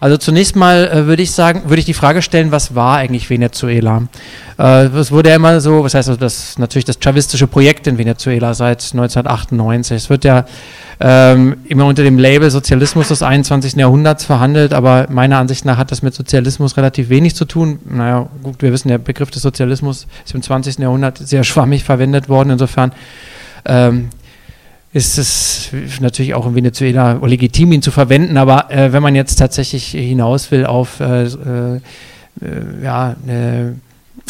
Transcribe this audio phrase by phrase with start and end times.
[0.00, 3.28] Also zunächst mal äh, würde ich sagen, würde ich die Frage stellen, was war eigentlich
[3.28, 4.04] Venezuela?
[4.58, 7.98] Äh, es wurde ja immer so, was heißt also das natürlich das chavistische Projekt in
[7.98, 9.94] Venezuela seit 1998.
[9.94, 10.46] Es wird ja
[11.00, 13.74] ähm, immer unter dem Label Sozialismus des 21.
[13.74, 17.78] Jahrhunderts verhandelt, aber meiner Ansicht nach hat das mit Sozialismus relativ wenig zu tun.
[17.84, 20.78] Naja, gut, wir wissen, der Begriff des Sozialismus ist im 20.
[20.78, 22.48] Jahrhundert sehr schwammig verwendet worden.
[22.50, 22.92] Insofern
[23.66, 24.08] ähm,
[24.92, 25.70] ist es
[26.00, 30.50] natürlich auch in Venezuela legitim, ihn zu verwenden, aber äh, wenn man jetzt tatsächlich hinaus
[30.50, 31.80] will auf äh, äh,
[32.82, 33.76] ja, eine,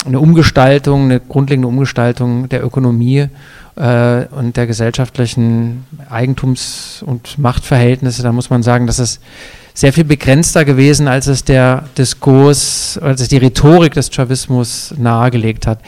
[0.04, 3.28] eine, Umgestaltung, eine grundlegende Umgestaltung der Ökonomie
[3.76, 9.20] äh, und der gesellschaftlichen Eigentums- und Machtverhältnisse, dann muss man sagen, dass es
[9.80, 15.66] sehr viel begrenzter gewesen, als es der Diskurs, als es die Rhetorik des Chavismus nahegelegt
[15.66, 15.78] hat.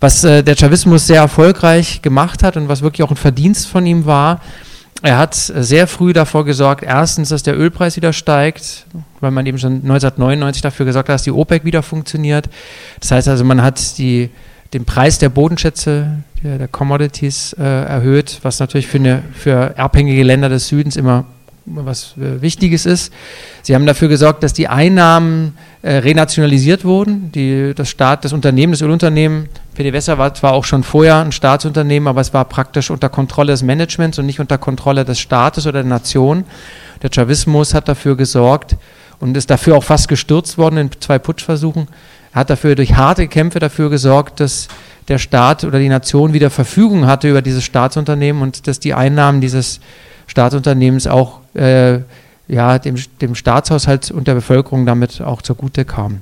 [0.00, 3.84] Was äh, der Chavismus sehr erfolgreich gemacht hat und was wirklich auch ein Verdienst von
[3.84, 4.40] ihm war,
[5.02, 8.86] er hat sehr früh davor gesorgt, erstens, dass der Ölpreis wieder steigt,
[9.20, 12.48] weil man eben schon 1999 dafür gesorgt hat, dass die OPEC wieder funktioniert.
[13.00, 14.30] Das heißt also, man hat die,
[14.72, 20.22] den Preis der Bodenschätze, der, der Commodities äh, erhöht, was natürlich für, eine, für abhängige
[20.22, 21.26] Länder des Südens immer
[21.66, 23.12] was äh, Wichtiges ist.
[23.62, 27.32] Sie haben dafür gesorgt, dass die Einnahmen äh, renationalisiert wurden.
[27.32, 32.06] Die, das Staat, das Unternehmen, das Ölunternehmen, PDVSA war zwar auch schon vorher ein Staatsunternehmen,
[32.06, 35.82] aber es war praktisch unter Kontrolle des Managements und nicht unter Kontrolle des Staates oder
[35.82, 36.44] der Nation.
[37.02, 38.76] Der Chavismus hat dafür gesorgt
[39.18, 41.88] und ist dafür auch fast gestürzt worden in zwei Putschversuchen.
[42.32, 44.68] Er hat dafür durch harte Kämpfe dafür gesorgt, dass
[45.08, 49.40] der Staat oder die Nation wieder Verfügung hatte über dieses Staatsunternehmen und dass die Einnahmen
[49.40, 49.80] dieses
[50.26, 52.00] Staatsunternehmens auch äh,
[52.48, 56.20] ja, dem, dem Staatshaushalt und der Bevölkerung damit auch zugute kam.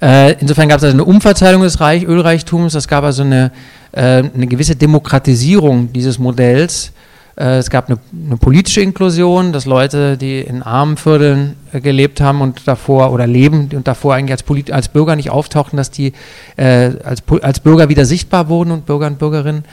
[0.00, 3.52] Äh, insofern gab es also eine Umverteilung des Reich, Ölreichtums, es gab also eine,
[3.92, 6.92] äh, eine gewisse Demokratisierung dieses Modells.
[7.36, 12.20] Äh, es gab eine, eine, politische Inklusion, dass Leute, die in armen Vierteln äh, gelebt
[12.20, 15.90] haben und davor oder leben und davor eigentlich als, Polit als Bürger nicht auftauchten, dass
[15.90, 16.12] die
[16.56, 19.64] äh, als, als Bürger wieder sichtbar wurden und Bürger und Bürgerinnen.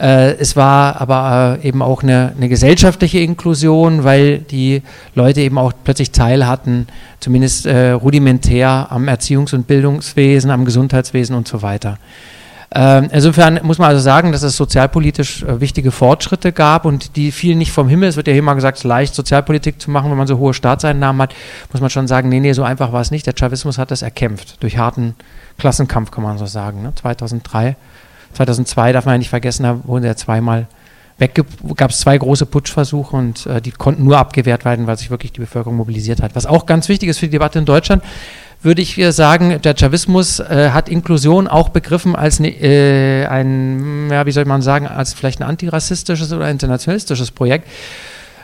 [0.00, 4.82] Äh, es war aber äh, eben auch eine, eine, gesellschaftliche Inklusion, weil die
[5.14, 6.86] Leute eben auch plötzlich Teil hatten,
[7.18, 11.98] zumindest äh, rudimentär am Erziehungs- und Bildungswesen, am Gesundheitswesen und so weiter.
[12.70, 17.32] Ähm, insofern muss man also sagen, dass es sozialpolitisch äh, wichtige Fortschritte gab und die
[17.32, 18.10] fielen nicht vom Himmel.
[18.10, 20.52] Es wird ja mal gesagt, es ist leicht Sozialpolitik zu machen, wenn man so hohe
[20.52, 21.34] Staatseinnahmen hat.
[21.72, 23.26] Muss man schon sagen, nee, nee, so einfach war es nicht.
[23.26, 25.14] Der Chavismus hat das erkämpft, durch harten
[25.56, 26.82] Klassenkampf, kann man so sagen.
[26.82, 26.92] Ne?
[26.94, 27.76] 2003
[28.34, 30.66] 2002 darf man ja nicht vergessen, da wurde er zweimal
[31.18, 31.44] weg,
[31.74, 35.32] gab es zwei große Putschversuche und äh, die konnten nur abgewehrt werden, weil sich wirklich
[35.32, 36.34] die Bevölkerung mobilisiert hat.
[36.34, 38.02] Was auch ganz wichtig ist für die Debatte in Deutschland,
[38.60, 44.26] würde ich sagen, der Chavismus äh, hat Inklusion auch begriffen als ne, äh, ein, ja,
[44.26, 47.68] wie soll man sagen, als vielleicht ein antirassistisches oder internationalistisches Projekt.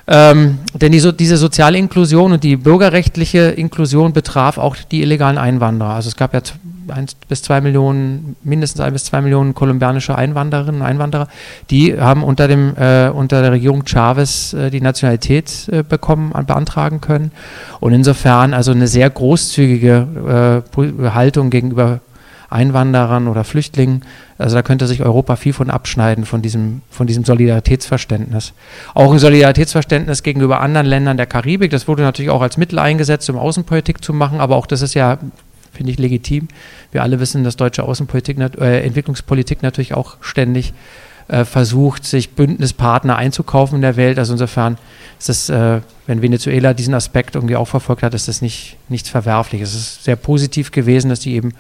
[0.07, 5.39] Ähm, denn die, so, diese soziale Inklusion und die bürgerrechtliche Inklusion betraf auch die illegalen
[5.39, 5.95] Einwanderer.
[5.95, 6.41] Also es gab ja
[6.89, 11.29] eins bis zwei Millionen, mindestens ein bis zwei Millionen kolumbianische Einwandererinnen und Einwanderer,
[11.71, 17.01] die haben unter, dem, äh, unter der Regierung Chavez äh, die Nationalität äh, bekommen, beantragen
[17.01, 17.33] können.
[17.81, 22.01] Und insofern also eine sehr großzügige äh, Haltung gegenüber
[22.55, 24.03] Einwanderern oder Flüchtlingen.
[24.39, 28.53] Also da könnte sich Europa viel von abschneiden, von diesem, von diesem Solidaritätsverständnis.
[28.95, 33.29] Auch ein Solidaritätsverständnis gegenüber anderen Ländern der Karibik, das wurde natürlich auch als Mittel eingesetzt,
[33.31, 35.19] um Außenpolitik zu machen, aber auch das ist ja
[35.73, 36.47] finde ich legitim.
[36.93, 40.73] Wir alle wissen, dass deutsche Außenpolitik, äh, Entwicklungspolitik natürlich auch ständig
[41.29, 44.19] äh, versucht, sich Bündnispartner einzukaufen in der Welt.
[44.19, 44.79] Also insofern
[45.19, 49.09] ist es, äh, wenn Venezuela diesen Aspekt irgendwie auch verfolgt hat, ist das nicht, nichts
[49.09, 49.71] Verwerfliches.
[49.71, 51.55] Es ist sehr positiv gewesen, dass die eben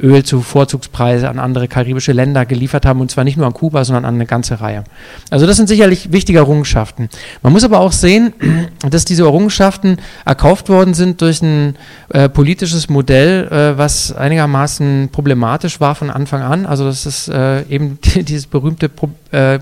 [0.00, 3.84] Öl zu Vorzugspreise an andere karibische Länder geliefert haben und zwar nicht nur an Kuba,
[3.84, 4.84] sondern an eine ganze Reihe.
[5.30, 7.08] Also das sind sicherlich wichtige Errungenschaften.
[7.42, 8.32] Man muss aber auch sehen,
[8.90, 11.76] dass diese Errungenschaften erkauft worden sind durch ein
[12.10, 16.66] äh, politisches Modell, äh, was einigermaßen problematisch war von Anfang an.
[16.66, 19.60] Also das ist äh, eben dieses berühmte Pro äh,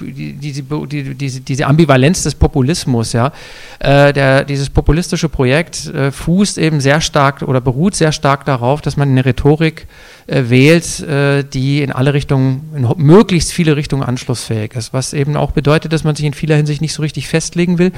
[0.00, 3.32] diese, die, diese, diese Ambivalenz des Populismus, ja,
[3.78, 8.80] äh, der, dieses populistische Projekt äh, fußt eben sehr stark oder beruht sehr stark darauf,
[8.80, 14.02] dass man eine Rhetorik äh, wählt, äh, die in alle Richtungen, in möglichst viele Richtungen
[14.02, 17.28] anschlussfähig ist, was eben auch bedeutet, dass man sich in vieler Hinsicht nicht so richtig
[17.28, 17.92] festlegen will.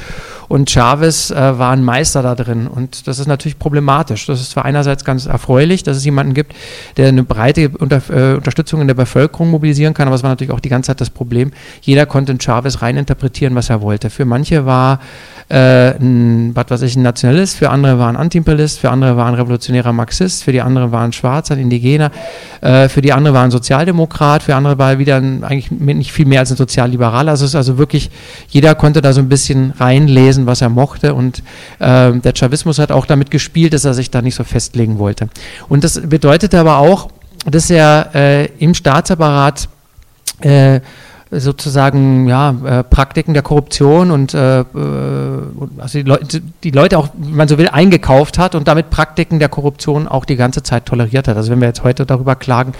[0.47, 4.27] Und Chavez äh, war ein Meister da drin und das ist natürlich problematisch.
[4.27, 6.55] Das ist zwar einerseits ganz erfreulich, dass es jemanden gibt,
[6.99, 10.53] der eine breite Unter, äh, Unterstützung in der Bevölkerung mobilisieren kann, aber es war natürlich
[10.53, 14.11] auch die ganze Zeit das Problem, jeder konnte in Chavez reininterpretieren, was er wollte.
[14.11, 15.01] Für manche war
[15.49, 19.35] äh, ein, was ich, ein Nationalist, für andere war ein Antiimperialist, für andere war ein
[19.35, 22.11] revolutionärer Marxist, für die anderen war ein Schwarzer, ein Indigener.
[22.61, 26.13] Äh, für die andere war ein Sozialdemokrat, für andere war er wieder ein, eigentlich nicht
[26.13, 27.31] viel mehr als ein Sozialliberaler.
[27.33, 28.11] Also es ist also wirklich,
[28.49, 31.43] jeder konnte da so ein bisschen reinlesen, was er mochte und
[31.79, 35.29] äh, der Chavismus hat auch damit gespielt, dass er sich da nicht so festlegen wollte.
[35.69, 37.11] Und das bedeutete aber auch,
[37.47, 39.69] dass er äh, im Staatsapparat
[40.41, 40.81] äh,
[41.31, 44.65] sozusagen ja, äh, Praktiken der Korruption und äh, äh
[45.79, 49.39] also die, Leute, die Leute auch, wenn man so will, eingekauft hat und damit Praktiken
[49.39, 51.37] der Korruption auch die ganze Zeit toleriert hat.
[51.37, 52.73] Also wenn wir jetzt heute darüber klagen,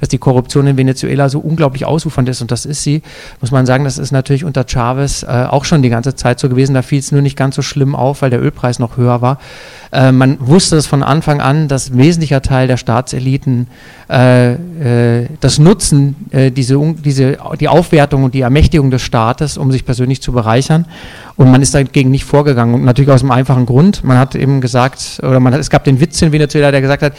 [0.00, 3.02] dass die Korruption in Venezuela so unglaublich ausufernd ist und das ist sie,
[3.40, 6.48] muss man sagen, das ist natürlich unter Chavez äh, auch schon die ganze Zeit so
[6.48, 6.74] gewesen.
[6.74, 9.38] Da fiel es nur nicht ganz so schlimm auf, weil der Ölpreis noch höher war.
[9.92, 13.68] Äh, man wusste es von Anfang an, dass ein wesentlicher Teil der Staatseliten
[14.10, 19.70] äh, äh, das Nutzen, äh, diese, diese, die Aufwertung und die Ermächtigung des Staates, um
[19.70, 20.86] sich persönlich zu bereichern.
[21.36, 22.74] Und man ist dagegen nicht vorgegangen.
[22.74, 24.02] Und natürlich aus einem einfachen Grund.
[24.02, 27.02] Man hat eben gesagt, oder man hat, es gab den Witz in Venezuela, der gesagt
[27.02, 27.12] hat,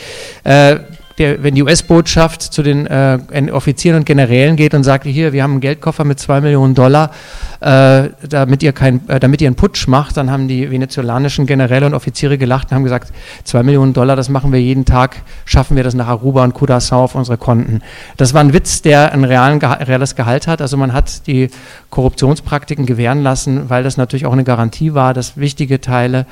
[0.43, 0.79] äh,
[1.17, 3.19] der, wenn die US-Botschaft zu den äh,
[3.51, 7.11] Offizieren und Generälen geht und sagt, hier, wir haben einen Geldkoffer mit zwei Millionen Dollar,
[7.59, 11.85] äh, damit, ihr kein, äh, damit ihr einen Putsch macht, dann haben die venezolanischen Generäle
[11.85, 13.13] und Offiziere gelacht und haben gesagt,
[13.43, 17.03] zwei Millionen Dollar, das machen wir jeden Tag, schaffen wir das nach Aruba und Curaçao
[17.03, 17.81] auf unsere Konten.
[18.17, 20.61] Das war ein Witz, der ein realen, reales Gehalt hat.
[20.61, 21.49] Also man hat die
[21.89, 26.25] Korruptionspraktiken gewähren lassen, weil das natürlich auch eine Garantie war, dass wichtige Teile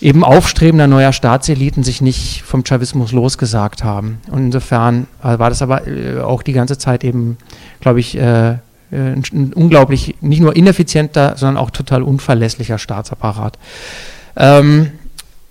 [0.00, 4.18] eben aufstrebender neuer Staatseliten sich nicht vom Chavismus losgesagt haben.
[4.30, 7.36] Und insofern äh, war das aber äh, auch die ganze Zeit eben,
[7.80, 8.56] glaube ich, äh,
[8.90, 13.58] ein, unglaublich, nicht nur ineffizienter, sondern auch total unverlässlicher Staatsapparat.
[14.36, 14.97] Ähm, äh,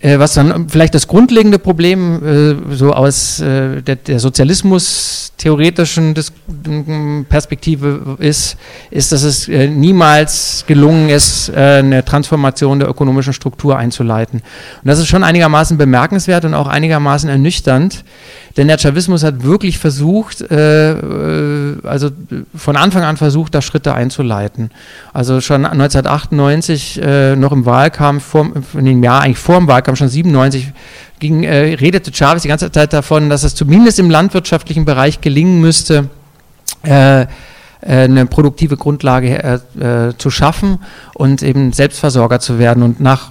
[0.00, 6.14] was dann vielleicht das grundlegende Problem äh, so aus äh, der, der Sozialismus-theoretischen
[7.28, 8.56] Perspektive ist,
[8.92, 14.40] ist, dass es äh, niemals gelungen ist, äh, eine Transformation der ökonomischen Struktur einzuleiten.
[14.82, 18.04] Und das ist schon einigermaßen bemerkenswert und auch einigermaßen ernüchternd,
[18.56, 22.10] der Chavismus hat wirklich versucht, äh, äh, also
[22.54, 24.70] von Anfang an versucht, da Schritte einzuleiten.
[25.12, 29.98] Also schon 1998, äh, noch im Wahlkampf, vor, in dem Jahr eigentlich vor dem Wahlkampf,
[29.98, 30.72] schon 97,
[31.18, 35.60] ging, äh, redete Chavez die ganze Zeit davon, dass es zumindest im landwirtschaftlichen Bereich gelingen
[35.60, 36.08] müsste,
[36.84, 37.26] äh, äh,
[37.80, 39.60] eine produktive Grundlage
[40.18, 40.78] zu schaffen
[41.14, 42.82] und eben Selbstversorger zu werden.
[42.82, 43.30] Und nach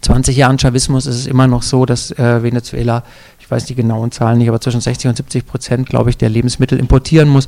[0.00, 3.02] 20 Jahren Chavismus ist es immer noch so, dass äh, Venezuela
[3.46, 6.28] ich weiß die genauen Zahlen nicht, aber zwischen 60 und 70 Prozent, glaube ich, der
[6.28, 7.46] Lebensmittel importieren muss.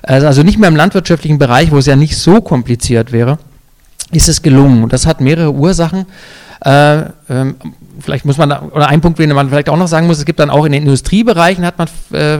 [0.00, 3.36] Also, also nicht mehr im landwirtschaftlichen Bereich, wo es ja nicht so kompliziert wäre,
[4.12, 4.84] ist es gelungen.
[4.84, 6.06] Und das hat mehrere Ursachen.
[6.64, 7.56] Äh, ähm,
[8.00, 10.40] vielleicht muss man, oder ein Punkt, den man vielleicht auch noch sagen muss, es gibt
[10.40, 12.38] dann auch in den Industriebereichen hat man äh,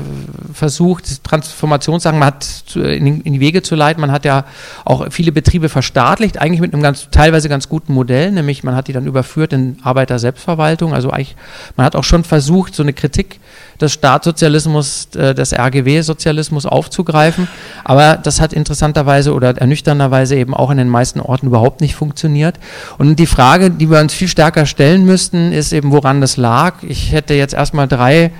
[0.53, 4.01] versucht, Transformationssachen man hat zu, in, in, die Wege zu leiten.
[4.01, 4.45] Man hat ja
[4.85, 8.89] auch viele Betriebe verstaatlicht, eigentlich mit einem ganz, teilweise ganz guten Modell, nämlich man hat
[8.89, 10.95] die dann überführt in Arbeiter-Selbstverwaltung.
[10.95, 11.37] Also eigentlich,
[11.77, 13.41] man hat auch schon versucht, so eine Kritik
[13.81, 17.49] des Staatssozialismus, äh, des RGW-Sozialismus aufzugreifen.
[17.85, 22.59] Aber das hat interessanterweise oder ernüchternderweise eben auch in den meisten Orten überhaupt nicht funktioniert.
[22.99, 26.83] Und die Frage, die wir uns viel stärker stellen müssten, ist eben, woran das lag.
[26.83, 28.31] Ich hätte jetzt erstmal drei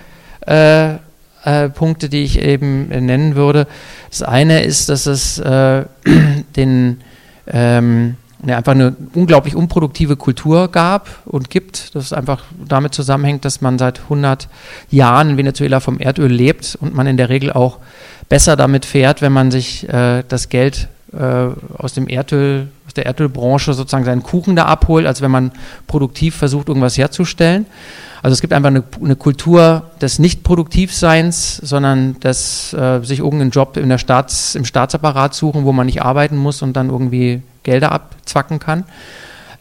[0.47, 0.95] äh,
[1.45, 3.67] äh, Punkte, die ich eben nennen würde.
[4.11, 5.85] Das eine ist, dass es äh,
[6.57, 7.01] den
[7.47, 8.17] ähm,
[8.47, 11.95] ja, einfach eine unglaublich unproduktive Kultur gab und gibt.
[11.95, 14.49] Das einfach damit zusammenhängt, dass man seit 100
[14.91, 17.79] Jahren in Venezuela vom Erdöl lebt und man in der Regel auch
[18.29, 23.07] besser damit fährt, wenn man sich äh, das Geld äh, aus dem Erdöl, aus der
[23.07, 25.53] Erdölbranche sozusagen seinen Kuchen da abholt, als wenn man
[25.87, 27.67] produktiv versucht, irgendwas herzustellen.
[28.23, 33.77] Also es gibt einfach eine, eine Kultur des Nicht-Produktivseins, sondern des äh, sich irgendeinen Job
[33.77, 37.93] in der Staats, im Staatsapparat suchen, wo man nicht arbeiten muss und dann irgendwie Gelder
[37.93, 38.85] abzwacken kann.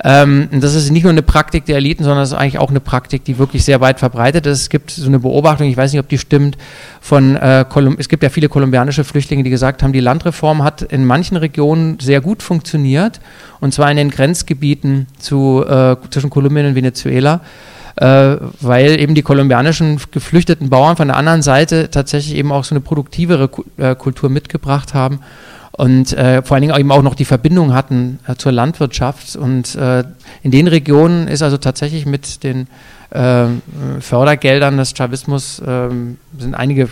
[0.02, 2.80] Ähm, das ist nicht nur eine Praktik der Eliten, sondern es ist eigentlich auch eine
[2.80, 4.62] Praktik, die wirklich sehr weit verbreitet ist.
[4.62, 6.58] Es gibt so eine Beobachtung, ich weiß nicht, ob die stimmt,
[7.02, 7.66] von äh,
[7.98, 12.00] es gibt ja viele kolumbianische Flüchtlinge, die gesagt haben, die Landreform hat in manchen Regionen
[12.00, 13.20] sehr gut funktioniert,
[13.60, 17.42] und zwar in den Grenzgebieten zu, äh, zwischen Kolumbien und Venezuela
[17.98, 22.74] äh, weil eben die kolumbianischen geflüchteten Bauern von der anderen Seite tatsächlich eben auch so
[22.74, 25.20] eine produktivere äh, Kultur mitgebracht haben
[25.72, 29.36] und äh, vor allen Dingen eben auch noch die Verbindung hatten äh, zur Landwirtschaft.
[29.36, 30.04] Und äh,
[30.44, 32.68] in den Regionen ist also tatsächlich mit den
[33.12, 33.46] äh,
[34.00, 36.88] Fördergeldern des Chavismus ähm, sind einige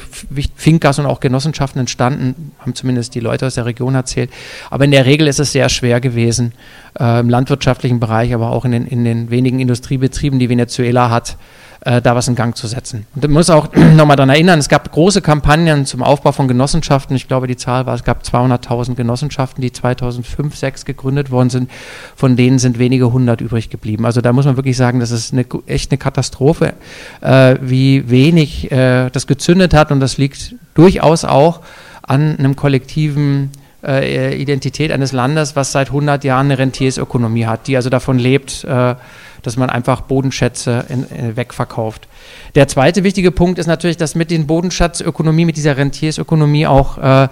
[0.56, 4.32] Finkas und auch Genossenschaften entstanden, haben zumindest die Leute aus der Region erzählt.
[4.70, 6.54] Aber in der Regel ist es sehr schwer gewesen,
[7.00, 11.38] äh, im landwirtschaftlichen Bereich, aber auch in den, in den wenigen Industriebetrieben, die Venezuela hat,
[11.88, 13.08] äh, da was in Gang zu setzen.
[13.16, 17.16] Und ich muss auch nochmal daran erinnern, es gab große Kampagnen zum Aufbau von Genossenschaften.
[17.16, 21.72] Ich glaube, die Zahl war, es gab 200.000 Genossenschaften, die 2005, 2006 gegründet worden sind.
[22.16, 24.06] Von denen sind wenige hundert übrig geblieben.
[24.06, 26.74] Also da muss man wirklich sagen, das ist eine, echt eine Katastrophe,
[27.22, 31.62] äh, wie wenig äh, das gezündet hat und das liegt durchaus auch
[32.02, 33.52] an einem kollektiven
[33.84, 38.64] äh, Identität eines Landes, was seit 100 Jahren eine Rentiersökonomie hat, die also davon lebt,
[38.64, 38.96] äh,
[39.44, 42.08] dass man einfach Bodenschätze in, in, äh, wegverkauft.
[42.56, 47.28] Der zweite wichtige Punkt ist natürlich, dass mit den Bodenschatzökonomie, mit dieser Rentiersökonomie auch äh,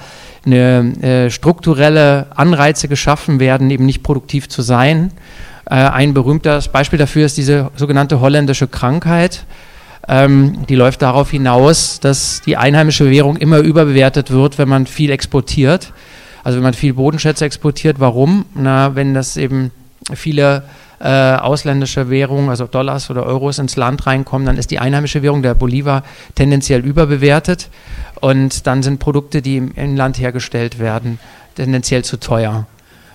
[0.46, 5.12] eine äh, strukturelle Anreize geschaffen werden, eben nicht produktiv zu sein.
[5.66, 9.46] Äh, ein berühmtes Beispiel dafür ist diese sogenannte holländische Krankheit.
[10.08, 15.10] Ähm, die läuft darauf hinaus, dass die einheimische Währung immer überbewertet wird, wenn man viel
[15.10, 15.92] exportiert.
[16.46, 18.46] Also wenn man viel Bodenschätze exportiert, warum?
[18.54, 19.72] Na, wenn das eben
[20.14, 20.62] viele
[21.00, 25.42] äh, ausländische Währungen, also Dollars oder Euros ins Land reinkommen, dann ist die einheimische Währung,
[25.42, 26.04] der Bolivar,
[26.36, 27.70] tendenziell überbewertet
[28.22, 31.18] und dann sind Produkte, die im Inland hergestellt werden,
[31.56, 32.68] tendenziell zu teuer.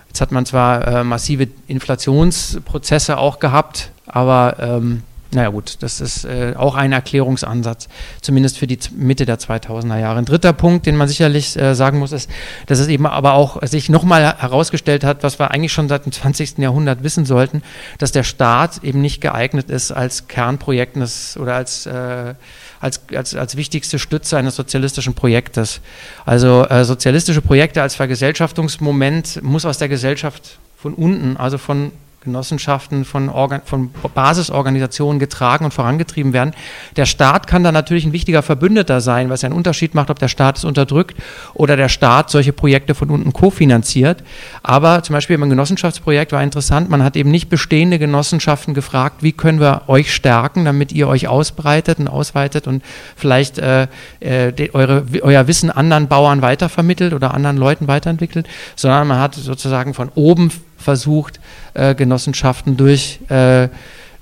[0.08, 6.24] Jetzt hat man zwar äh, massive Inflationsprozesse auch gehabt, aber ähm, naja gut, das ist
[6.24, 7.88] äh, auch ein Erklärungsansatz,
[8.20, 10.18] zumindest für die Mitte der 2000er Jahre.
[10.18, 12.28] Ein dritter Punkt, den man sicherlich äh, sagen muss, ist,
[12.66, 16.12] dass es eben aber auch sich nochmal herausgestellt hat, was wir eigentlich schon seit dem
[16.12, 16.58] 20.
[16.58, 17.62] Jahrhundert wissen sollten,
[17.98, 20.90] dass der Staat eben nicht geeignet ist als Kernprojekt
[21.38, 22.34] oder als, äh,
[22.80, 25.80] als, als, als wichtigste Stütze eines sozialistischen Projektes.
[26.24, 33.06] Also äh, sozialistische Projekte als Vergesellschaftungsmoment muss aus der Gesellschaft von unten, also von Genossenschaften
[33.06, 36.52] von, Organ von Basisorganisationen getragen und vorangetrieben werden.
[36.96, 40.28] Der Staat kann da natürlich ein wichtiger Verbündeter sein, was einen Unterschied macht, ob der
[40.28, 41.16] Staat es unterdrückt
[41.54, 44.22] oder der Staat solche Projekte von unten kofinanziert.
[44.62, 49.32] Aber zum Beispiel beim Genossenschaftsprojekt war interessant, man hat eben nicht bestehende Genossenschaften gefragt, wie
[49.32, 52.82] können wir euch stärken, damit ihr euch ausbreitet und ausweitet und
[53.16, 53.86] vielleicht äh,
[54.20, 58.46] äh, eure, euer Wissen anderen Bauern weitervermittelt oder anderen Leuten weiterentwickelt,
[58.76, 60.50] sondern man hat sozusagen von oben
[60.80, 61.40] versucht,
[61.74, 63.68] äh, Genossenschaften durch äh,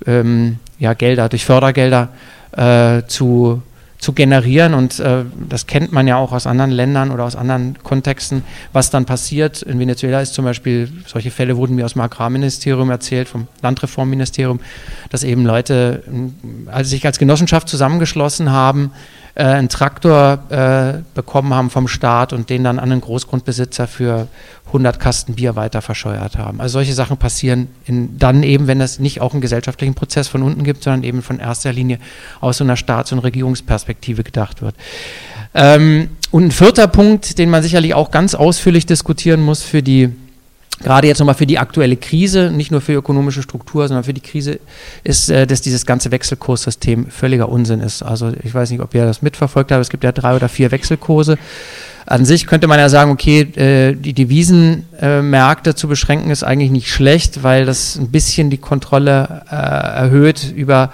[0.07, 2.11] ähm, ja, Gelder, durch Fördergelder
[2.53, 3.63] äh, zu,
[3.99, 4.75] zu generieren.
[4.75, 8.91] Und äh, das kennt man ja auch aus anderen Ländern oder aus anderen Kontexten, was
[8.91, 9.63] dann passiert.
[9.63, 14.61] In Venezuela ist zum Beispiel, solche Fälle wurden mir aus dem Agrarministerium erzählt, vom Landreformministerium,
[15.11, 16.03] dass eben Leute
[16.67, 18.93] also sich als Genossenschaft zusammengeschlossen haben,
[19.39, 24.27] äh, einen Traktor äh, bekommen haben vom Staat und den dann an einen Großgrundbesitzer für
[24.67, 26.61] 100 Kasten Bier weiter verscheuert haben.
[26.61, 30.43] Also solche Sachen passieren in, dann eben, wenn es nicht auch einen gesellschaftlichen Prozess von
[30.43, 32.01] unten gibt, sondern eben von erster Linie
[32.41, 34.75] aus so einer Staats- und Regierungsperspektive gedacht wird.
[35.55, 40.11] Ähm, und ein vierter Punkt, den man sicherlich auch ganz ausführlich diskutieren muss für die
[40.81, 44.21] gerade jetzt nochmal für die aktuelle Krise, nicht nur für ökonomische Struktur, sondern für die
[44.21, 44.61] Krise,
[45.05, 48.03] ist, äh, dass dieses ganze Wechselkurssystem völliger Unsinn ist.
[48.03, 50.71] Also ich weiß nicht, ob ihr das mitverfolgt habt, es gibt ja drei oder vier
[50.71, 51.39] Wechselkurse.
[52.07, 56.91] An sich könnte man ja sagen, okay, äh, die Devisenmärkte zu beschränken ist eigentlich nicht
[56.91, 60.91] schlecht, weil das ein bisschen die Kontrolle äh, erhöht über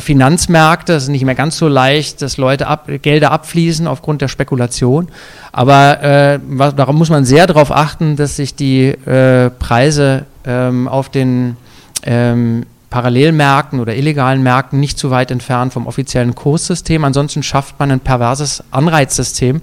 [0.00, 0.94] Finanzmärkte.
[0.94, 5.08] Es ist nicht mehr ganz so leicht, dass Leute ab, Gelder abfließen aufgrund der Spekulation.
[5.52, 10.88] Aber äh, was, darum muss man sehr darauf achten, dass sich die äh, Preise ähm,
[10.88, 11.56] auf den
[12.04, 17.04] ähm, Parallelmärkten oder illegalen Märkten nicht zu weit entfernt vom offiziellen Kurssystem.
[17.04, 19.62] Ansonsten schafft man ein perverses Anreizsystem.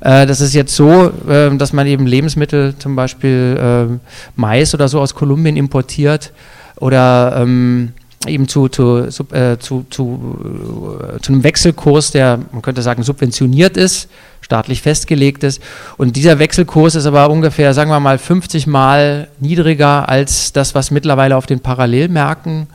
[0.00, 3.58] Äh, das ist jetzt so, äh, dass man eben Lebensmittel, zum Beispiel
[3.90, 3.98] äh,
[4.36, 6.32] Mais oder so aus Kolumbien importiert
[6.76, 7.92] oder ähm,
[8.26, 13.76] eben zu, zu, äh, zu, zu, äh, zu einem Wechselkurs, der, man könnte sagen, subventioniert
[13.76, 14.08] ist,
[14.40, 15.62] staatlich festgelegt ist.
[15.96, 20.90] Und dieser Wechselkurs ist aber ungefähr, sagen wir mal, 50 Mal niedriger als das, was
[20.90, 22.66] mittlerweile auf den Parallelmärkten äh,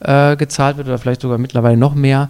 [0.00, 2.28] gezahlt wird oder vielleicht sogar mittlerweile noch mehr.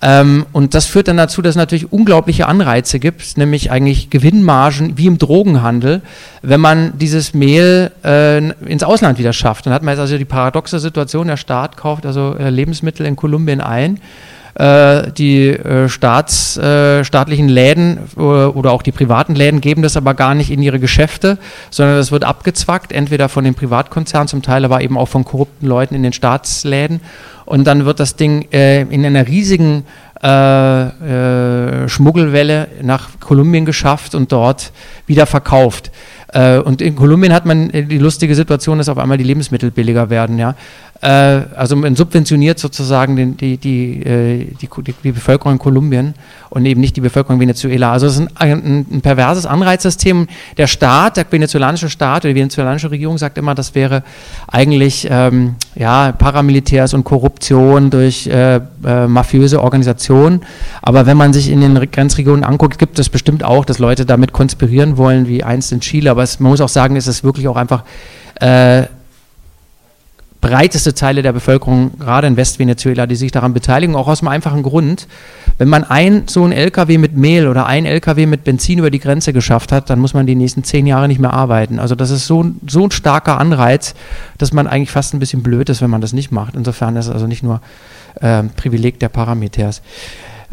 [0.00, 4.98] Ähm, und das führt dann dazu, dass es natürlich unglaubliche Anreize gibt, nämlich eigentlich Gewinnmargen
[4.98, 6.02] wie im Drogenhandel,
[6.42, 9.66] wenn man dieses Mehl äh, ins Ausland wieder schafft.
[9.66, 13.14] Dann hat man jetzt also die paradoxe Situation, der Staat kauft also äh, Lebensmittel in
[13.14, 14.00] Kolumbien ein äh,
[14.58, 20.34] die äh, Staats, äh, staatlichen Läden oder auch die privaten Läden geben das aber gar
[20.34, 21.38] nicht in ihre Geschäfte,
[21.70, 25.66] sondern das wird abgezwackt, entweder von den Privatkonzernen, zum Teil aber eben auch von korrupten
[25.66, 27.00] Leuten in den Staatsläden.
[27.44, 29.84] Und dann wird das Ding äh, in einer riesigen
[30.22, 34.70] äh, äh, Schmuggelwelle nach Kolumbien geschafft und dort
[35.06, 35.90] wieder verkauft.
[36.28, 40.10] Äh, und in Kolumbien hat man die lustige Situation, dass auf einmal die Lebensmittel billiger
[40.10, 40.38] werden.
[40.38, 40.54] Ja?
[41.02, 44.68] Äh, also man subventioniert sozusagen den, die, die, äh, die,
[45.02, 46.14] die, Bevölkerung in Kolumbien
[46.48, 47.90] und eben nicht die Bevölkerung Venezuela.
[47.90, 50.28] Also es ist ein, ein, ein, perverses Anreizsystem.
[50.58, 54.04] Der Staat, der venezolanische Staat oder die venezolanische Regierung sagt immer, das wäre
[54.46, 60.42] eigentlich ähm, ja, Paramilitärs und Korruption durch äh, äh, mafiöse Organisationen.
[60.82, 64.32] Aber wenn man sich in den Grenzregionen anguckt, gibt es bestimmt auch, dass Leute damit
[64.32, 66.12] konspirieren wollen, wie einst in Chile.
[66.12, 67.82] Aber es, man muss auch sagen, es ist wirklich auch einfach
[68.40, 68.84] äh,
[70.42, 74.62] breiteste Teile der Bevölkerung, gerade in Westvenezuela, die sich daran beteiligen, auch aus einem einfachen
[74.62, 75.06] Grund.
[75.56, 78.98] Wenn man ein so ein LKW mit Mehl oder ein LKW mit Benzin über die
[78.98, 81.78] Grenze geschafft hat, dann muss man die nächsten zehn Jahre nicht mehr arbeiten.
[81.78, 83.94] Also das ist so, so ein starker Anreiz,
[84.36, 86.56] dass man eigentlich fast ein bisschen blöd ist, wenn man das nicht macht.
[86.56, 87.60] Insofern ist es also nicht nur
[88.20, 89.80] äh, Privileg der Parameters.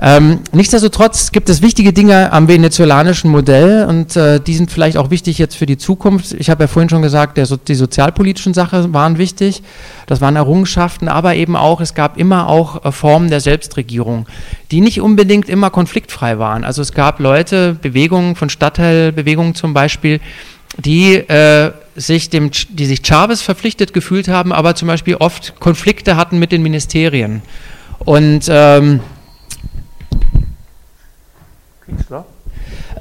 [0.01, 5.10] Ähm, nichtsdestotrotz gibt es wichtige Dinge am venezolanischen Modell und äh, die sind vielleicht auch
[5.10, 6.32] wichtig jetzt für die Zukunft.
[6.34, 9.62] Ich habe ja vorhin schon gesagt, der, die sozialpolitischen Sachen waren wichtig,
[10.08, 14.25] das waren Errungenschaften, aber eben auch, es gab immer auch äh, Formen der Selbstregierung,
[14.72, 16.63] die nicht unbedingt immer konfliktfrei waren.
[16.63, 20.22] Also es gab Leute, Bewegungen von Stadtteilbewegungen zum Beispiel,
[20.77, 26.15] die äh, sich dem, die sich Chavez verpflichtet gefühlt haben, aber zum Beispiel oft Konflikte
[26.15, 27.41] hatten mit den Ministerien.
[28.06, 29.01] Und ähm,
[31.89, 32.25] Künstler.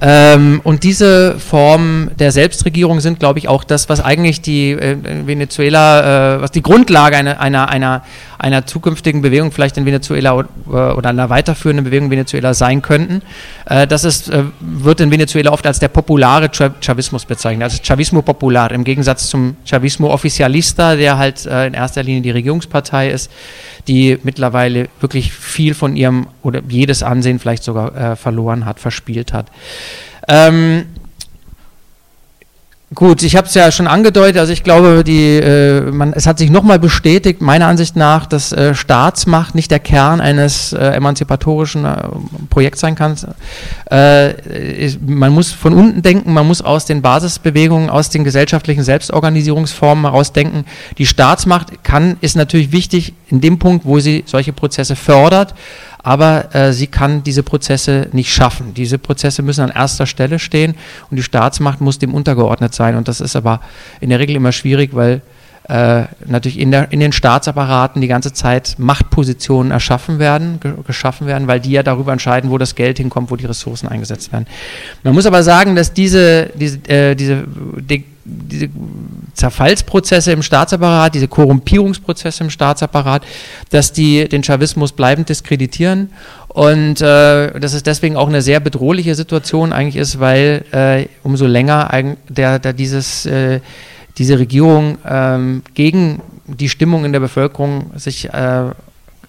[0.00, 4.97] Ähm, und diese Formen der Selbstregierung sind, glaube ich, auch das, was eigentlich die äh,
[5.26, 8.04] Venezuela, äh, was die Grundlage einer, einer, einer,
[8.38, 12.80] einer zukünftigen Bewegung vielleicht in Venezuela oder, äh, oder einer weiterführenden Bewegung in Venezuela sein
[12.80, 13.23] könnten.
[13.66, 18.23] Äh, das ist, äh, wird in Venezuela oft als der populare Chavismus bezeichnet, also Chavismo
[18.23, 23.30] Popular, im Gegensatz zum Chavismo Oficialista, der halt äh, in erster Linie die Regierungspartei ist
[23.88, 29.33] die mittlerweile wirklich viel von ihrem oder jedes Ansehen vielleicht sogar äh, verloren hat, verspielt
[29.33, 29.47] hat.
[30.28, 30.85] Ähm,
[32.95, 36.38] Gut, ich habe es ja schon angedeutet, also ich glaube, die, äh, man, es hat
[36.38, 41.85] sich nochmal bestätigt, meiner Ansicht nach, dass äh, Staatsmacht nicht der Kern eines äh, emanzipatorischen
[41.85, 41.97] äh,
[42.49, 43.14] Projekts sein kann.
[43.90, 50.07] Äh, man muss von unten denken, man muss aus den Basisbewegungen, aus den gesellschaftlichen Selbstorganisierungsformen
[50.07, 50.64] heraus denken.
[50.97, 55.54] Die Staatsmacht kann, ist natürlich wichtig in dem Punkt, wo sie solche Prozesse fördert,
[56.02, 58.75] aber äh, sie kann diese Prozesse nicht schaffen.
[58.75, 60.75] Diese Prozesse müssen an erster Stelle stehen
[61.11, 62.97] und die Staatsmacht muss dem untergeordnet sein.
[62.97, 63.61] Und das ist aber
[64.00, 65.23] in der Regel immer schwierig, weil
[65.69, 71.26] äh, natürlich in, der, in, den Staatsapparaten die ganze Zeit Machtpositionen erschaffen werden, ge geschaffen
[71.26, 74.47] werden, weil die ja darüber entscheiden, wo das Geld hinkommt, wo die Ressourcen eingesetzt werden.
[75.02, 78.68] Man muss aber sagen, dass diese, diese, äh, diese die, diese
[79.35, 83.25] Zerfallsprozesse im Staatsapparat, diese Korrumpierungsprozesse im Staatsapparat,
[83.70, 86.11] dass die den Chavismus bleibend diskreditieren.
[86.49, 91.47] Und äh, dass es deswegen auch eine sehr bedrohliche Situation eigentlich ist, weil äh, umso
[91.47, 91.91] länger
[92.28, 93.60] der, der dieses, äh,
[94.17, 98.71] diese Regierung ähm, gegen die Stimmung in der Bevölkerung sich äh,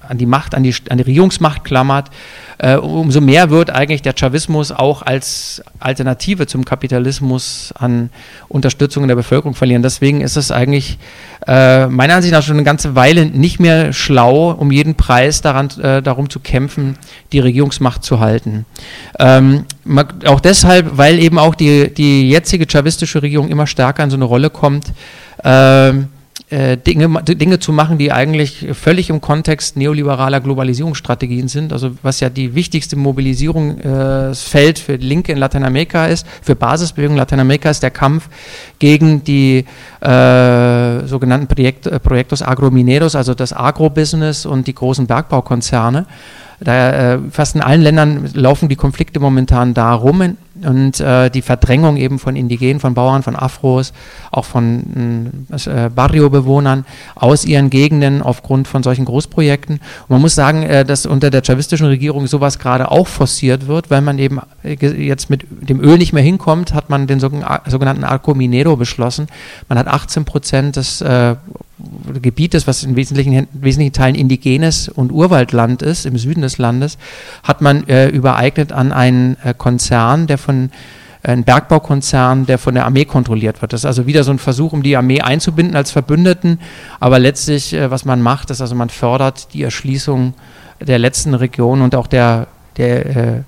[0.09, 2.09] an die Macht, an die, an die Regierungsmacht klammert,
[2.57, 8.09] äh, umso mehr wird eigentlich der Chavismus auch als Alternative zum Kapitalismus an
[8.49, 9.81] Unterstützung in der Bevölkerung verlieren.
[9.83, 10.97] Deswegen ist es eigentlich
[11.47, 15.69] äh, meiner Ansicht nach schon eine ganze Weile nicht mehr schlau, um jeden Preis daran,
[15.81, 16.97] äh, darum zu kämpfen,
[17.31, 18.65] die Regierungsmacht zu halten.
[19.19, 19.65] Ähm,
[20.25, 24.25] auch deshalb, weil eben auch die, die jetzige chavistische Regierung immer stärker in so eine
[24.25, 24.91] Rolle kommt.
[25.43, 26.09] Ähm,
[26.49, 31.71] äh, Dinge, Dinge zu machen, die eigentlich völlig im Kontext neoliberaler Globalisierungsstrategien sind.
[31.71, 37.19] Also was ja die wichtigste Mobilisierungsfeld äh, für Linke in Lateinamerika ist, für Basisbewegungen in
[37.19, 38.29] Lateinamerika ist der Kampf
[38.79, 39.65] gegen die
[40.01, 46.07] äh, sogenannten Projekt, Projektos Agromineros, also das Agrobusiness und die großen Bergbaukonzerne.
[46.61, 51.95] Da, äh, fast in allen Ländern laufen die Konflikte momentan darum und äh, die Verdrängung
[51.95, 53.93] eben von Indigenen, von Bauern, von Afros,
[54.31, 59.75] auch von äh, Barrio-Bewohnern aus ihren Gegenden aufgrund von solchen Großprojekten.
[59.75, 63.89] Und man muss sagen, äh, dass unter der chavistischen Regierung sowas gerade auch forciert wird,
[63.89, 68.03] weil man eben äh, jetzt mit dem Öl nicht mehr hinkommt, hat man den sogenannten
[68.03, 69.27] Arco Minero beschlossen.
[69.69, 71.35] Man hat 18 Prozent des äh,
[72.21, 76.97] Gebietes, was in wesentlichen, wesentlichen Teilen indigenes und Urwaldland ist, im Süden des Landes,
[77.43, 80.71] hat man äh, übereignet an einen äh, Konzern, der von
[81.23, 83.73] äh, ein Bergbaukonzern, der von der Armee kontrolliert wird.
[83.73, 86.59] Das ist also wieder so ein Versuch, um die Armee einzubinden als Verbündeten.
[86.99, 90.33] Aber letztlich, äh, was man macht, ist also, man fördert die Erschließung
[90.79, 93.41] der letzten Region und auch der, der äh,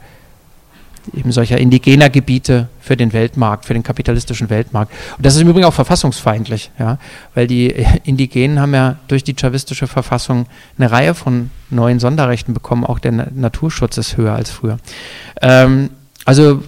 [1.13, 4.91] eben solcher indigener Gebiete für den Weltmarkt, für den kapitalistischen Weltmarkt.
[5.17, 6.97] Und das ist im Übrigen auch verfassungsfeindlich, ja,
[7.33, 10.45] weil die Indigenen haben ja durch die chavistische Verfassung
[10.77, 14.77] eine Reihe von neuen Sonderrechten bekommen, auch der Naturschutz ist höher als früher.
[15.41, 15.89] Ähm,
[16.23, 16.59] also äh,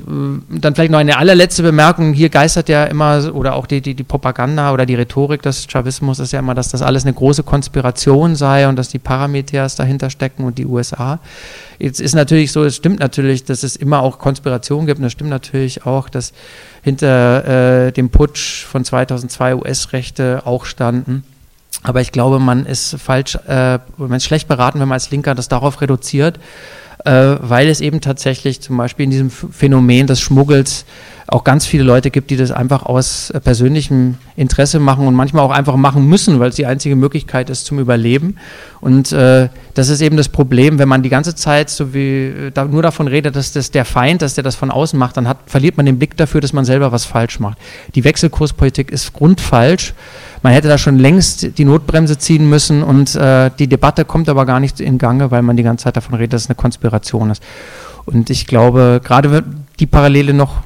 [0.50, 2.14] dann vielleicht noch eine allerletzte Bemerkung.
[2.14, 6.20] Hier geistert ja immer, oder auch die, die, die Propaganda oder die Rhetorik des Chavismus
[6.20, 10.10] ist ja immer, dass das alles eine große Konspiration sei und dass die Parameters dahinter
[10.10, 11.20] stecken und die USA.
[11.78, 15.12] Jetzt ist natürlich so, es stimmt natürlich, dass es immer auch Konspirationen gibt und es
[15.12, 16.34] stimmt natürlich auch, dass
[16.82, 21.24] hinter äh, dem Putsch von 2002 US-Rechte auch standen.
[21.84, 25.36] Aber ich glaube, man ist falsch, äh, man ist schlecht beraten, wenn man als Linker
[25.36, 26.40] das darauf reduziert
[27.06, 30.86] äh, weil es eben tatsächlich zum Beispiel in diesem Phänomen des Schmuggels
[31.28, 35.44] auch ganz viele Leute gibt, die das einfach aus äh, persönlichem Interesse machen und manchmal
[35.44, 38.38] auch einfach machen müssen, weil es die einzige Möglichkeit ist zum Überleben.
[38.82, 42.52] Und äh, das ist eben das Problem, wenn man die ganze Zeit so wie äh,
[42.52, 45.28] da, nur davon redet, dass das der Feind, dass der das von außen macht, dann
[45.28, 47.58] hat, verliert man den Blick dafür, dass man selber was falsch macht.
[47.96, 49.94] Die Wechselkurspolitik ist grundfalsch.
[50.44, 54.46] Man hätte da schon längst die Notbremse ziehen müssen und äh, die Debatte kommt aber
[54.46, 57.32] gar nicht in Gange, weil man die ganze Zeit davon redet, dass es eine Konspiration
[57.32, 57.42] ist.
[58.06, 59.44] Und ich glaube, gerade
[59.80, 60.64] die Parallele noch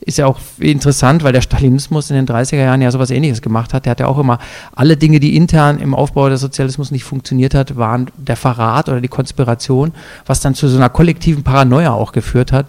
[0.00, 3.74] ist ja auch interessant, weil der Stalinismus in den 30er Jahren ja sowas ähnliches gemacht
[3.74, 3.84] hat.
[3.84, 4.38] Der hat ja auch immer
[4.74, 9.02] alle Dinge, die intern im Aufbau des Sozialismus nicht funktioniert hat, waren der Verrat oder
[9.02, 9.92] die Konspiration,
[10.24, 12.66] was dann zu so einer kollektiven Paranoia auch geführt hat.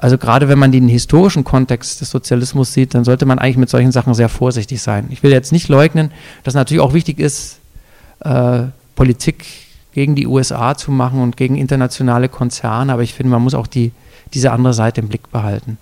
[0.00, 3.68] Also gerade wenn man den historischen Kontext des Sozialismus sieht, dann sollte man eigentlich mit
[3.68, 5.06] solchen Sachen sehr vorsichtig sein.
[5.10, 6.10] Ich will jetzt nicht leugnen,
[6.42, 7.58] dass natürlich auch wichtig ist,
[8.20, 8.62] äh,
[8.94, 9.44] Politik
[9.92, 13.66] gegen die USA zu machen und gegen internationale Konzerne, aber ich finde, man muss auch
[13.66, 13.92] die,
[14.32, 15.76] diese andere Seite im Blick behalten.